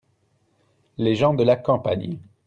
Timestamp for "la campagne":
1.43-2.17